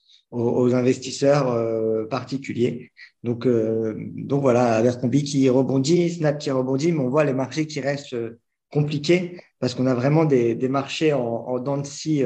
investisseurs 0.74 2.08
particuliers. 2.10 2.92
Donc, 3.24 3.48
donc 3.48 4.42
voilà, 4.42 4.76
Abercrombie 4.76 5.24
qui 5.24 5.50
rebondit, 5.50 6.10
Snap 6.12 6.40
qui 6.40 6.52
rebondit, 6.52 6.92
mais 6.92 7.00
on 7.00 7.10
voit 7.10 7.24
les 7.24 7.34
marchés 7.34 7.68
qui 7.68 7.80
restent 7.80 8.16
compliqués 8.72 9.40
parce 9.60 9.76
qu'on 9.76 9.86
a 9.86 9.94
vraiment 9.94 10.26
des, 10.26 10.56
marchés 10.68 11.14
en, 11.14 11.22
en 11.22 11.60
dents 11.60 11.78
de 11.78 11.86
scie, 11.86 12.24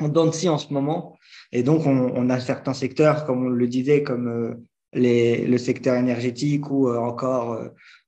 en 0.00 0.08
dents 0.08 0.28
en 0.28 0.58
ce 0.58 0.72
moment. 0.72 1.18
Et 1.52 1.62
donc, 1.62 1.86
on, 1.86 2.30
a 2.30 2.40
certains 2.40 2.74
secteurs, 2.74 3.24
comme 3.24 3.46
on 3.46 3.50
le 3.50 3.68
disait, 3.68 4.02
comme 4.02 4.64
les, 4.92 5.46
le 5.46 5.58
secteur 5.58 5.96
énergétique 5.96 6.70
ou 6.70 6.88
encore 6.88 7.60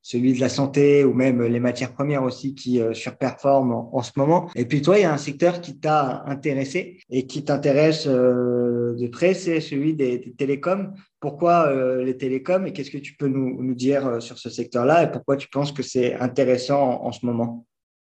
celui 0.02 0.33
de 0.33 0.40
la 0.40 0.49
santé 0.49 1.04
ou 1.04 1.12
même 1.12 1.42
les 1.42 1.61
matières 1.61 1.92
premières 1.92 2.23
aussi 2.23 2.54
qui 2.54 2.80
euh, 2.80 2.95
surperforment 2.95 3.88
en, 3.92 4.02
ce 4.02 4.12
moment. 4.16 4.49
Et 4.54 4.64
puis 4.64 4.80
toi, 4.83 4.99
il 4.99 5.02
y 5.02 5.04
a 5.04 5.12
un 5.12 5.19
secteur 5.19 5.61
qui 5.61 5.78
t'a 5.78 6.25
intéressé 6.26 7.00
et 7.11 7.26
qui 7.26 7.45
t'intéresse 7.45 8.07
euh, 8.07 8.95
de 8.95 9.07
près, 9.09 9.35
c'est 9.35 9.61
celui 9.61 9.95
des, 9.95 10.35
télécoms. 10.38 10.95
Pourquoi 11.21 11.69
euh, 11.69 12.02
les 12.02 12.16
télécoms 12.16 12.66
et 12.66 12.73
qu'est-ce 12.73 12.90
que 12.90 12.99
tu 12.99 13.14
peux 13.14 13.28
nous, 13.28 13.75
dire 13.75 14.21
sur 14.21 14.38
ce 14.38 14.50
secteur-là 14.50 15.04
et 15.04 15.11
pourquoi 15.11 15.37
tu 15.37 15.49
penses 15.49 15.73
que 15.73 15.83
c'est 15.83 16.14
intéressant 16.14 17.02
en, 17.02 17.12
ce 17.12 17.25
moment? 17.25 17.66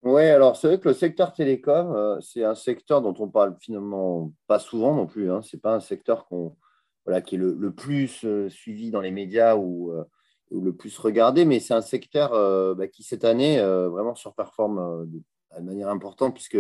Oui, 0.03 0.25
alors 0.25 0.57
c'est 0.57 0.67
vrai 0.67 0.79
que 0.79 0.89
le 0.89 0.95
secteur 0.95 1.33
télécom, 1.33 2.19
c'est 2.21 2.45
un 2.45 2.55
secteur 2.55 3.01
dont 3.01 3.15
on 3.19 3.29
parle 3.29 3.57
finalement 3.61 4.33
pas 4.47 4.59
souvent 4.59 4.95
non 4.95 5.07
plus. 5.07 5.31
Hein. 5.31 5.41
Ce 5.43 5.57
n'est 5.57 5.61
pas 5.61 5.75
un 5.75 5.81
secteur 5.81 6.29
qui 7.25 7.35
est 7.37 7.39
le 7.39 7.71
plus 7.71 8.27
suivi 8.49 8.91
dans 8.91 9.01
les 9.01 9.11
médias 9.11 9.57
ou 9.57 9.93
le 10.51 10.73
plus 10.73 10.99
regardé, 10.99 11.45
mais 11.45 11.61
c'est 11.61 11.75
un 11.75 11.83
secteur 11.83 12.33
euh, 12.33 12.75
bah, 12.75 12.87
qui, 12.87 13.03
cette 13.03 13.25
année, 13.25 13.59
euh, 13.59 13.89
vraiment 13.89 14.15
surperforme 14.15 14.79
euh, 14.79 15.05
de, 15.07 15.65
manière 15.65 15.89
importante, 15.89 16.35
puisque 16.35 16.59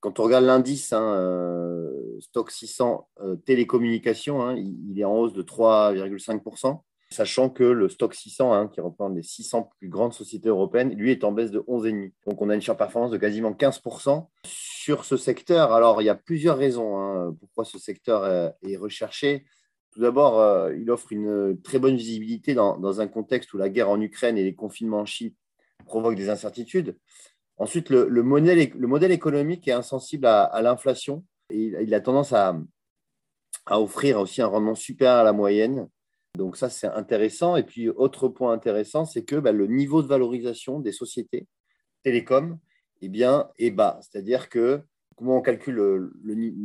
quand 0.00 0.18
on 0.18 0.24
regarde 0.24 0.44
l'indice 0.44 0.92
hein, 0.92 1.90
stock 2.18 2.50
600 2.50 3.08
télécommunications, 3.44 4.42
hein, 4.42 4.56
il, 4.56 4.98
est 4.98 5.04
en 5.04 5.14
hausse 5.14 5.34
de 5.34 5.42
3,5%, 5.42 6.80
sachant 7.10 7.50
que 7.50 7.62
le 7.62 7.88
stock 7.88 8.14
600, 8.14 8.52
hein, 8.52 8.68
qui 8.68 8.80
représente 8.80 9.14
les 9.14 9.22
600 9.22 9.70
plus 9.78 9.88
grandes 9.88 10.14
sociétés 10.14 10.48
européennes, 10.48 10.94
lui 10.94 11.12
est 11.12 11.24
en 11.24 11.30
baisse 11.30 11.50
de 11.50 11.60
11,5%. 11.60 12.10
Donc 12.26 12.40
on 12.42 12.48
a 12.48 12.54
une 12.54 12.62
surperformance 12.62 13.10
de 13.10 13.18
quasiment 13.18 13.52
15% 13.52 14.26
sur 14.44 15.04
ce 15.04 15.16
secteur. 15.16 15.72
Alors 15.72 16.00
il 16.00 16.06
y 16.06 16.10
a 16.10 16.16
plusieurs 16.16 16.56
raisons 16.56 17.36
pourquoi 17.38 17.64
ce 17.64 17.78
secteur 17.78 18.54
est 18.62 18.76
recherché. 18.76 19.44
Tout 19.92 20.00
d'abord, 20.00 20.40
euh, 20.40 20.74
il 20.74 20.90
offre 20.90 21.12
une 21.12 21.60
très 21.62 21.78
bonne 21.78 21.96
visibilité 21.96 22.54
dans, 22.54 23.00
un 23.00 23.08
contexte 23.08 23.52
où 23.52 23.58
la 23.58 23.68
guerre 23.68 23.90
en 23.90 24.00
Ukraine 24.00 24.38
et 24.38 24.42
les 24.42 24.54
confinements 24.54 25.00
en 25.00 25.06
Chine 25.06 25.34
provoquent 25.84 26.16
des 26.16 26.30
incertitudes. 26.30 26.96
Ensuite, 27.58 27.90
le, 27.90 28.22
modèle, 28.22 29.12
économique 29.12 29.68
est 29.68 29.72
insensible 29.72 30.26
à, 30.26 30.60
l'inflation 30.62 31.24
et 31.50 31.74
il, 31.82 31.94
a 31.94 32.00
tendance 32.00 32.32
à, 32.32 32.58
offrir 33.70 34.18
aussi 34.18 34.40
un 34.40 34.46
rendement 34.46 34.74
supérieur 34.74 35.18
à 35.18 35.24
la 35.24 35.34
moyenne. 35.34 35.88
Donc 36.38 36.56
ça, 36.56 36.70
c'est 36.70 36.86
intéressant. 36.86 37.56
Et 37.56 37.62
puis, 37.62 37.90
autre 37.90 38.28
point 38.28 38.54
intéressant, 38.54 39.04
c'est 39.04 39.24
que 39.24 39.36
bah, 39.36 39.52
le 39.52 39.66
niveau 39.66 40.02
de 40.02 40.08
valorisation 40.08 40.80
des 40.80 40.92
sociétés 40.92 41.46
télécom 42.02 42.58
eh 43.02 43.08
bien, 43.08 43.50
est 43.58 43.70
bas. 43.70 44.00
C'est-à-dire 44.00 44.48
que 44.48 44.82
comment 45.22 45.38
on 45.38 45.40
calcule 45.40 46.10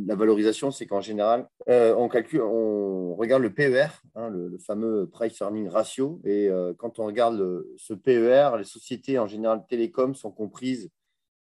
la 0.06 0.16
valorisation 0.16 0.72
C'est 0.72 0.86
qu'en 0.86 1.00
général, 1.00 1.48
euh, 1.68 1.94
on, 1.96 2.08
calcule, 2.08 2.42
on 2.42 3.14
regarde 3.14 3.42
le 3.42 3.54
PER, 3.54 3.86
hein, 4.16 4.30
le, 4.30 4.58
fameux 4.58 5.08
Price 5.08 5.40
Earning 5.40 5.68
Ratio. 5.68 6.20
Et 6.24 6.48
euh, 6.48 6.74
quand 6.76 6.98
on 6.98 7.06
regarde 7.06 7.64
ce 7.76 7.94
PER, 7.94 8.50
les 8.58 8.64
sociétés 8.64 9.18
en 9.18 9.28
général 9.28 9.64
télécom 9.68 10.14
sont 10.16 10.32
comprises 10.32 10.90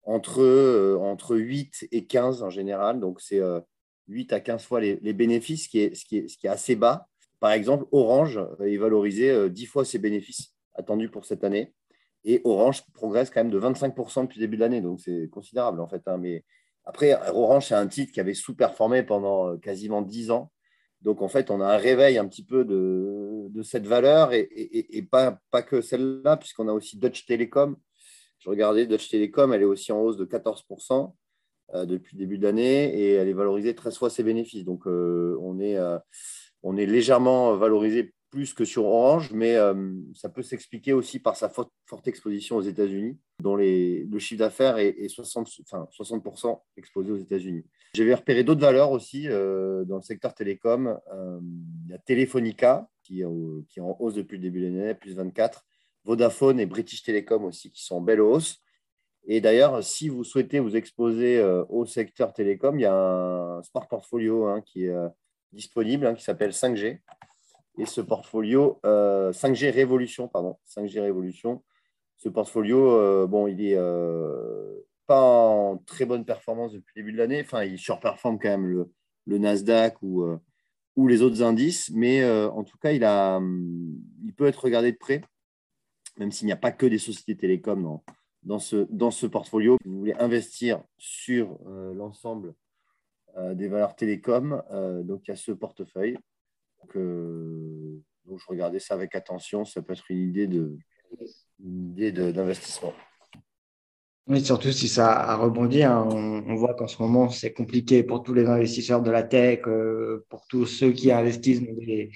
entre, 0.03 0.41
euh, 0.41 0.97
entre 0.99 1.35
8 1.35 1.89
et 1.91 2.05
15 2.05 2.43
en 2.43 2.49
général. 2.49 3.01
Donc, 3.01 3.19
c'est 3.19 3.41
8 4.07 4.31
à 4.31 4.39
15 4.39 4.63
fois 4.63 4.79
les, 4.79 5.13
bénéfices, 5.13 5.65
ce 5.65 5.69
qui, 5.69 5.79
est, 5.79 5.95
ce, 5.95 6.05
qui 6.05 6.19
est, 6.19 6.27
ce 6.29 6.37
qui 6.37 6.47
est 6.47 6.51
assez 6.51 6.77
bas. 6.77 7.07
Par 7.41 7.51
exemple, 7.51 7.85
Orange 7.91 8.39
est 8.61 8.77
valorisé 8.77 9.49
10 9.49 9.65
fois 9.65 9.83
ses 9.83 9.99
bénéfices 9.99 10.55
attendus 10.75 11.09
pour 11.09 11.25
cette 11.25 11.43
année. 11.43 11.73
Et 12.23 12.39
Orange 12.45 12.83
progresse 12.93 13.29
quand 13.31 13.43
même 13.43 13.51
de 13.51 13.59
25% 13.59 14.21
depuis 14.21 14.39
le 14.39 14.45
début 14.45 14.55
de 14.55 14.61
l'année. 14.61 14.79
Donc, 14.79 15.01
c'est 15.01 15.27
considérable 15.29 15.81
en 15.81 15.87
fait. 15.87 16.03
Hein, 16.05 16.17
mais 16.17 16.45
après, 16.91 17.17
Orange, 17.29 17.67
c'est 17.67 17.73
un 17.73 17.87
titre 17.87 18.11
qui 18.11 18.19
avait 18.19 18.33
sous-performé 18.33 19.01
pendant 19.01 19.53
euh, 19.53 19.57
quasiment 19.57 20.01
10 20.01 20.31
ans. 20.31 20.51
Donc, 20.99 21.21
en 21.21 21.29
fait, 21.29 21.49
on 21.49 21.61
a 21.61 21.65
un 21.65 21.77
réveil 21.77 22.17
un 22.17 22.27
petit 22.27 22.43
peu 22.43 22.65
de, 22.65 23.61
cette 23.63 23.87
valeur 23.87 24.33
et, 24.33 25.07
pas, 25.09 25.39
pas, 25.51 25.61
que 25.61 25.79
celle-là, 25.79 26.35
puisqu'on 26.35 26.67
a 26.67 26.73
aussi 26.73 26.97
Dutch 26.97 27.25
Telecom. 27.25 27.77
Je 28.39 28.49
regardais, 28.49 28.87
Dutch 28.87 29.07
Telecom, 29.09 29.53
elle 29.53 29.61
est 29.61 29.65
aussi 29.65 29.93
en 29.93 30.01
hausse 30.01 30.17
de 30.17 30.25
14% 30.25 31.13
euh, 31.75 31.85
depuis 31.85 32.17
le 32.17 32.19
début 32.19 32.37
de 32.37 32.43
l'année 32.43 32.93
et 32.93 33.13
elle 33.13 33.29
est 33.29 33.33
valorisée 33.33 33.73
13 33.73 33.97
fois 33.97 34.09
ses 34.09 34.23
bénéfices. 34.23 34.65
Donc, 34.65 34.85
euh, 34.85 35.37
on, 35.39 35.61
est, 35.61 35.77
on 36.61 36.75
est 36.75 36.85
légèrement 36.85 37.55
valorisé 37.55 38.13
plus 38.31 38.53
que 38.53 38.63
sur 38.63 38.85
Orange, 38.85 39.31
mais 39.33 39.55
euh, 39.57 39.91
ça 40.15 40.29
peut 40.29 40.41
s'expliquer 40.41 40.93
aussi 40.93 41.19
par 41.19 41.35
sa 41.35 41.49
forte, 41.49 41.71
exposition 42.05 42.55
aux 42.55 42.61
États-Unis, 42.61 43.19
dont 43.41 43.57
le 43.57 44.19
chiffre 44.19 44.39
d'affaires 44.39 44.77
est, 44.77 45.09
60, 45.09 45.47
enfin, 45.65 45.87
60% 45.91 46.61
exposé 46.77 47.11
aux 47.11 47.17
États-Unis. 47.17 47.65
J'avais 47.93 48.15
repéré 48.15 48.45
d'autres 48.45 48.61
valeurs 48.61 48.91
aussi 48.91 49.27
euh, 49.27 49.83
dans 49.83 49.97
le 49.97 50.01
secteur 50.01 50.33
télécom. 50.33 50.97
Euh, 51.13 51.39
il 51.85 51.91
y 51.91 51.93
a 51.93 51.97
Telefonica, 51.97 52.87
qui, 53.03 53.23
qui, 53.67 53.79
est 53.79 53.81
en 53.81 53.97
hausse 53.99 54.15
depuis 54.15 54.37
le 54.37 54.43
début 54.43 54.61
de 54.61 54.67
l'année, 54.67 54.95
plus 54.95 55.13
24. 55.13 55.65
Vodafone 56.05 56.59
et 56.59 56.65
British 56.65 57.03
Telecom 57.03 57.43
aussi, 57.43 57.69
qui 57.69 57.83
sont 57.83 57.97
en 57.97 58.01
belle 58.01 58.21
hausse. 58.21 58.59
Et 59.25 59.41
d'ailleurs, 59.41 59.83
si 59.83 60.07
vous 60.07 60.23
souhaitez 60.23 60.59
vous 60.59 60.75
exposer 60.75 61.43
au 61.69 61.85
secteur 61.85 62.33
télécom, 62.33 62.79
il 62.79 62.83
y 62.83 62.85
a 62.85 62.95
un 62.95 63.61
smart 63.61 63.87
portfolio 63.87 64.47
hein, 64.47 64.61
qui 64.61 64.85
est 64.85 64.95
disponible, 65.51 66.07
hein, 66.07 66.15
qui 66.15 66.23
s'appelle 66.23 66.51
5G, 66.51 67.01
et 67.77 67.85
ce 67.85 68.01
portfolio 68.01 68.79
5G 68.83 69.67
euh, 69.67 69.71
Révolution, 69.71 70.27
pardon, 70.27 70.57
5G 70.67 70.99
Révolution, 70.99 71.63
ce 72.17 72.29
portfolio, 72.29 72.91
euh, 72.91 73.27
bon, 73.27 73.47
il 73.47 73.61
est 73.65 73.75
euh, 73.75 74.79
pas 75.07 75.21
en 75.21 75.77
très 75.77 76.05
bonne 76.05 76.25
performance 76.25 76.73
depuis 76.73 76.93
le 76.95 77.01
début 77.01 77.13
de 77.13 77.17
l'année. 77.17 77.41
Enfin, 77.41 77.63
il 77.63 77.79
surperforme 77.79 78.39
quand 78.39 78.49
même 78.49 78.67
le, 78.67 79.37
Nasdaq 79.37 80.01
ou, 80.01 80.25
ou 80.95 81.07
les 81.07 81.21
autres 81.21 81.41
indices, 81.41 81.89
mais 81.91 82.23
en 82.25 82.63
tout 82.63 82.77
cas, 82.77 82.91
il, 82.91 83.03
a, 83.03 83.37
hum, 83.37 83.97
il 84.23 84.33
peut 84.33 84.47
être 84.47 84.63
regardé 84.63 84.91
de 84.91 84.97
près, 84.97 85.21
même 86.17 86.31
s'il 86.31 86.47
n'y 86.47 86.51
a 86.51 86.57
pas 86.57 86.71
que 86.71 86.85
des 86.85 86.97
sociétés 86.97 87.37
télécoms 87.37 87.81
dans, 87.81 88.03
dans, 88.43 88.59
ce, 88.59 88.87
dans 88.89 89.11
ce 89.11 89.25
portfolio. 89.25 89.77
Si 89.81 89.89
vous 89.89 89.99
voulez 89.99 90.15
investir 90.19 90.83
sur 90.97 91.59
l'ensemble 91.93 92.53
des 93.53 93.69
valeurs 93.69 93.95
télécoms, 93.95 94.61
donc 95.03 95.21
il 95.27 95.31
y 95.31 95.33
a 95.33 95.37
ce 95.37 95.53
portefeuille. 95.53 96.17
Donc, 96.81 98.39
je 98.39 98.45
regardais 98.47 98.79
ça 98.79 98.93
avec 98.93 99.15
attention. 99.15 99.65
Ça 99.65 99.81
peut 99.81 99.93
être 99.93 100.09
une 100.09 100.29
idée 100.29 100.47
de 100.47 100.77
d'investissement. 102.31 102.93
Oui, 104.27 104.43
surtout 104.43 104.71
si 104.71 104.87
ça 104.87 105.11
a 105.11 105.35
rebondi. 105.35 105.83
Hein. 105.83 106.07
On, 106.09 106.55
voit 106.55 106.73
qu'en 106.73 106.87
ce 106.87 107.01
moment, 107.01 107.29
c'est 107.29 107.53
compliqué 107.53 108.03
pour 108.03 108.23
tous 108.23 108.33
les 108.33 108.45
investisseurs 108.45 109.01
de 109.01 109.11
la 109.11 109.23
tech, 109.23 109.61
euh, 109.67 110.25
pour 110.29 110.47
tous 110.47 110.65
ceux 110.65 110.91
qui 110.91 111.11
investissent 111.11 111.61
dans 111.61 111.73
des, 111.73 112.11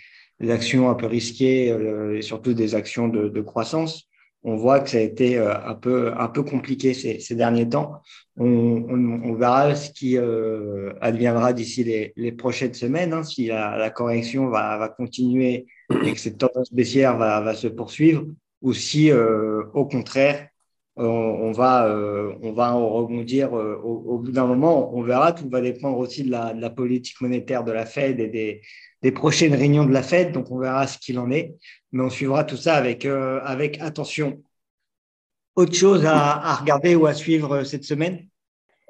actions 0.50 0.90
un 0.90 0.96
peu 0.96 1.08
risquées 1.08 1.72
euh, 1.72 2.18
et 2.18 2.22
surtout 2.22 2.54
des 2.54 2.76
actions 2.76 3.08
de 3.08 3.42
croissance 3.42 4.10
on 4.46 4.56
voit 4.58 4.80
que 4.80 4.92
ça 4.92 4.98
a 4.98 5.02
été 5.02 5.38
euh, 5.38 5.54
un 5.66 5.74
peu, 5.74 6.14
un 6.16 6.28
peu 6.28 6.44
compliqué 6.44 6.94
ces, 6.94 7.36
derniers 7.36 7.68
temps. 7.68 8.02
On, 8.38 9.34
verra 9.34 9.76
ce 9.76 9.90
qui 9.90 10.18
euh, 10.18 10.94
adviendra 11.02 11.52
d'ici 11.52 11.84
les, 12.16 12.32
prochaines 12.32 12.76
semaines, 12.76 13.12
hein, 13.12 13.24
si 13.24 13.48
la, 13.48 13.90
correction 13.90 14.48
va, 14.48 14.94
continuer 14.96 15.66
et 16.06 16.14
que 16.14 16.20
cette 16.20 16.38
tendance 16.38 16.72
baissière 16.72 17.18
va, 17.18 17.56
se 17.56 17.68
poursuivre, 17.68 18.26
ou 18.62 18.74
si, 18.74 19.12
euh, 19.12 19.64
au 19.74 19.86
contraire, 19.86 20.48
on, 20.98 21.52
va, 21.52 21.90
on 22.42 22.52
va 22.54 22.76
en 22.76 22.90
rebondir 22.90 23.54
au, 23.54 24.18
bout 24.20 24.32
d'un 24.32 24.46
moment. 24.46 24.96
On 24.96 25.02
verra, 25.02 25.34
tout 25.34 25.50
va 25.50 25.62
dépendre 25.62 25.98
aussi 25.98 26.24
de 26.24 26.32
la, 26.32 26.70
politique 26.70 27.20
monétaire 27.22 27.64
de 27.64 27.72
la 27.72 27.86
Fed 27.86 28.20
et 28.20 28.62
des, 29.02 29.12
prochaines 29.12 29.54
réunions 29.54 29.86
de 29.86 29.94
la 29.94 30.02
Fed, 30.02 30.32
donc 30.32 30.50
on 30.50 30.58
verra 30.58 30.88
ce 30.88 30.98
qu'il 30.98 31.20
en 31.20 31.30
est, 31.30 31.54
mais 31.92 32.04
on 32.04 32.10
suivra 32.10 32.44
tout 32.44 32.58
ça 32.58 32.76
avec, 32.76 33.06
euh, 33.06 33.40
attention. 33.80 34.42
Autre 35.56 35.74
chose 35.74 36.06
à, 36.06 36.56
regarder 36.56 36.96
ou 36.96 37.06
à 37.06 37.14
suivre 37.14 37.64
cette 37.64 37.84
semaine? 37.84 38.28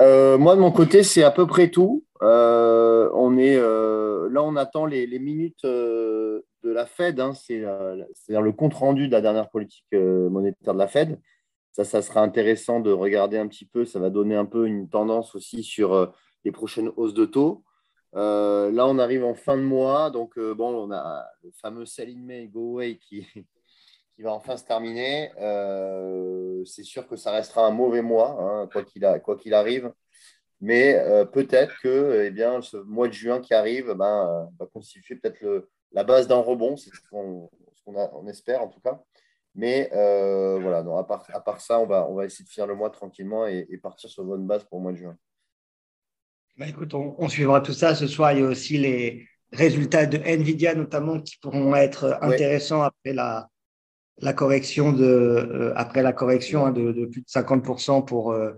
Euh, 0.01 0.37
Moi, 0.37 0.55
de 0.55 0.61
mon 0.61 0.71
côté, 0.71 1.03
c'est 1.03 1.23
à 1.23 1.31
peu 1.31 1.45
près 1.45 1.69
tout. 1.69 2.05
Euh, 2.21 3.09
on 3.13 3.37
est, 3.37 3.57
là, 3.57 4.41
on 4.41 4.55
attend 4.55 4.85
les, 4.85 5.19
minutes 5.19 5.63
de 5.63 6.43
la 6.63 6.85
Fed, 6.85 7.19
hein. 7.19 7.33
c'est-à-dire 7.33 8.41
le 8.41 8.51
compte-rendu 8.51 9.07
de 9.07 9.11
la 9.11 9.21
dernière 9.21 9.49
politique 9.49 9.85
monétaire 9.91 10.73
de 10.73 10.79
la 10.79 10.87
Fed. 10.87 11.19
Ça, 11.75 11.83
ça 11.83 12.01
sera 12.01 12.21
intéressant 12.21 12.79
de 12.79 12.91
regarder 12.91 13.37
un 13.37 13.47
petit 13.47 13.65
peu, 13.65 13.83
ça 13.83 13.99
va 13.99 14.09
donner 14.09 14.35
un 14.35 14.45
peu 14.45 14.65
une 14.65 14.87
tendance 14.87 15.35
aussi 15.35 15.61
sur 15.61 16.13
les 16.45 16.53
prochaines 16.53 16.89
hausses 16.95 17.13
de 17.13 17.25
taux. 17.25 17.65
Euh, 18.15 18.71
là, 18.71 18.87
on 18.87 18.97
arrive 18.97 19.25
en 19.25 19.33
fin 19.33 19.57
de 19.57 19.61
mois, 19.61 20.09
donc 20.09 20.37
euh, 20.37 20.53
bon, 20.53 20.73
on 20.73 20.91
a 20.91 21.27
le 21.43 21.51
fameux 21.51 21.85
Sell 21.85 22.09
in 22.09 22.21
May, 22.21 22.47
Go 22.47 22.75
Away 22.75 22.97
qui, 22.97 23.27
qui 24.15 24.21
va 24.21 24.31
enfin 24.31 24.55
se 24.55 24.63
terminer. 24.63 25.31
Euh, 25.41 26.63
c'est 26.63 26.83
sûr 26.83 27.07
que 27.07 27.17
ça 27.17 27.31
restera 27.31 27.67
un 27.67 27.71
mauvais 27.71 28.01
mois, 28.01 28.37
hein, 28.39 28.69
quoi 28.71 29.35
qu'il 29.35 29.53
arrive. 29.53 29.91
Mais 30.61 30.97
peut-être 31.33 31.75
que 31.81 32.23
eh 32.25 32.31
bien, 32.31 32.61
ce 32.61 32.77
mois 32.77 33.09
de 33.09 33.13
juin 33.13 33.41
qui 33.41 33.53
arrive 33.53 33.93
ben, 33.93 34.49
va 34.57 34.65
constituer 34.67 35.15
peut-être 35.17 35.67
la 35.91 36.05
base 36.05 36.27
d'un 36.29 36.39
rebond, 36.39 36.77
c'est 36.77 36.91
ce 36.91 37.01
qu'on 37.11 37.49
on 37.85 38.27
espère 38.27 38.63
en 38.63 38.69
tout 38.69 38.79
cas. 38.79 39.03
Mais 39.55 39.89
voilà, 39.91 40.83
non, 40.83 40.97
à, 40.97 41.03
part, 41.03 41.25
à 41.33 41.39
part 41.39 41.61
ça, 41.61 41.79
on 41.79 41.85
va, 41.85 42.07
on 42.09 42.15
va 42.15 42.25
essayer 42.25 42.45
de 42.45 42.49
finir 42.49 42.67
le 42.67 42.75
mois 42.75 42.89
tranquillement 42.89 43.47
et, 43.47 43.79
partir 43.81 44.09
sur 44.09 44.23
bonne 44.23 44.45
base 44.45 44.63
pour 44.65 44.79
le 44.79 44.83
mois 44.83 44.91
de 44.91 44.97
juin. 44.97 45.17
Bah, 46.57 46.67
écoute, 46.67 46.93
on, 46.93 47.27
suivra 47.27 47.61
tout 47.61 47.73
ça. 47.73 47.95
Ce 47.95 48.07
soir, 48.07 48.31
il 48.31 48.39
y 48.39 48.43
a 48.43 48.47
aussi 48.47 48.77
les 48.77 49.27
résultats 49.51 50.05
de 50.05 50.17
Nvidia, 50.17 50.75
notamment, 50.75 51.19
qui 51.19 51.37
pourront 51.37 51.75
être 51.75 52.17
intéressants 52.21 52.81
après 52.81 53.13
la, 53.13 53.49
la 54.19 54.33
correction 54.33 54.93
de, 54.93 55.03
euh, 55.03 55.73
après 55.75 56.01
la 56.01 56.13
correction 56.13 56.65
hein, 56.65 56.71
de, 56.71 56.91
de, 56.91 57.05
plus 57.05 57.21
de 57.21 57.27
50% 57.27 58.05
pour 58.05 58.31
euh, 58.31 58.53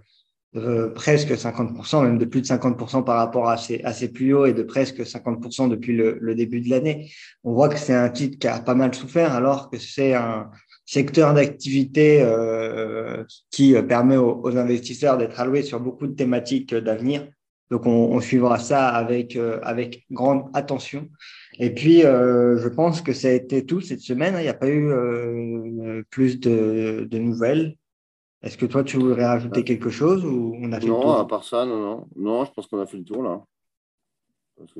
euh, 0.55 0.89
presque 0.93 1.31
50%, 1.31 2.03
même 2.03 2.17
de 2.17 2.25
plus 2.25 2.41
de 2.41 2.47
50% 2.47 3.03
par 3.03 3.17
rapport 3.17 3.49
à 3.49 3.57
ses, 3.57 3.81
à 3.83 3.93
ses 3.93 4.09
plus 4.11 4.33
hauts 4.33 4.45
et 4.45 4.53
de 4.53 4.63
presque 4.63 5.01
50% 5.01 5.69
depuis 5.69 5.95
le, 5.95 6.17
le 6.21 6.35
début 6.35 6.61
de 6.61 6.69
l'année. 6.69 7.11
On 7.43 7.53
voit 7.53 7.69
que 7.69 7.77
c'est 7.77 7.95
un 7.95 8.09
titre 8.09 8.37
qui 8.39 8.47
a 8.47 8.59
pas 8.59 8.75
mal 8.75 8.93
souffert 8.93 9.33
alors 9.33 9.69
que 9.69 9.77
c'est 9.77 10.13
un 10.13 10.51
secteur 10.87 11.35
d'activité 11.35 12.23
euh, 12.23 13.23
qui 13.51 13.75
permet 13.83 14.17
aux, 14.17 14.41
aux 14.41 14.57
investisseurs 14.57 15.19
d'être 15.19 15.39
alloués 15.39 15.61
sur 15.61 15.79
beaucoup 15.79 16.07
de 16.07 16.13
thématiques 16.13 16.73
d'avenir. 16.73 17.27
Donc 17.69 17.85
on, 17.85 18.13
on, 18.13 18.21
suivra 18.21 18.57
ça 18.57 18.87
avec, 18.87 19.37
avec 19.61 20.05
grande 20.09 20.49
attention. 20.53 21.09
Et 21.59 21.73
puis, 21.73 22.05
euh, 22.05 22.57
je 22.59 22.69
pense 22.69 23.01
que 23.01 23.13
ça 23.13 23.29
a 23.29 23.31
été 23.31 23.65
tout 23.65 23.81
cette 23.81 24.01
semaine. 24.01 24.35
Il 24.37 24.43
n'y 24.43 24.47
a 24.47 24.53
pas 24.53 24.69
eu 24.69 24.89
euh, 24.89 26.03
plus 26.09 26.39
de, 26.39 27.07
de 27.09 27.17
nouvelles. 27.17 27.75
Est-ce 28.43 28.57
que 28.57 28.65
toi, 28.65 28.83
tu 28.83 28.97
voudrais 28.97 29.25
rajouter 29.25 29.63
quelque 29.63 29.89
chose 29.89 30.23
ou 30.23 30.55
on 30.61 30.71
a 30.71 30.79
fait 30.79 30.87
non, 30.87 30.97
le 30.97 31.01
tour? 31.01 31.19
à 31.19 31.27
part 31.27 31.43
ça, 31.43 31.65
non, 31.65 31.79
non. 31.79 32.07
Non, 32.15 32.45
je 32.45 32.51
pense 32.51 32.67
qu'on 32.67 32.79
a 32.79 32.85
fait 32.85 32.97
le 32.97 33.03
tour 33.03 33.23
là. 33.23 33.43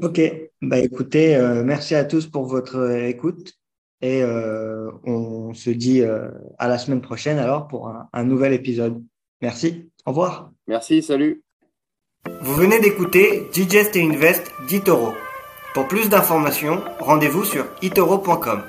Ok. 0.02 0.22
Bah, 0.62 0.80
écoutez, 0.80 1.36
euh, 1.36 1.64
merci 1.64 1.96
à 1.96 2.06
tous 2.06 2.28
pour 2.28 2.46
votre 2.46 2.92
écoute 2.92 3.54
et 4.02 4.22
euh, 4.22 4.92
on 5.06 5.54
se 5.54 5.70
dit 5.70 6.02
euh, 6.02 6.30
à 6.58 6.68
la 6.68 6.78
semaine 6.78 7.02
prochaine 7.02 7.40
alors 7.40 7.68
pour 7.68 7.88
un, 7.88 8.10
un 8.14 8.24
nouvel 8.24 8.54
épisode. 8.54 9.04
Merci. 9.42 9.90
Au 10.06 10.12
revoir. 10.12 10.52
Merci. 10.68 11.02
Salut. 11.02 11.44
Vous 12.42 12.56
venez 12.56 12.80
d'écouter 12.80 13.48
Digest 13.54 13.96
et 13.96 14.04
Invest 14.04 14.52
d'Itoro. 14.68 15.14
Pour 15.74 15.88
plus 15.88 16.10
d'informations, 16.10 16.82
rendez-vous 17.00 17.46
sur 17.46 17.66
itoro.com. 17.82 18.64